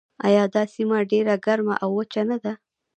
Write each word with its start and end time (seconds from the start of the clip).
آیا 0.27 0.43
دا 0.53 0.63
سیمه 0.73 0.97
ډیره 1.11 1.35
ګرمه 1.45 1.75
او 1.83 1.89
وچه 1.97 2.23
نه 2.29 2.37
ده؟ 2.43 2.53